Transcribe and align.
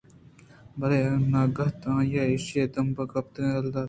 بلئے 0.79 1.03
ناگتءَآئیءَاِیشیءِ 1.31 2.71
دمب 2.73 2.97
ءِ 3.03 3.11
کپگ 3.11 3.35
یلہ 3.51 3.69
دات 3.73 3.79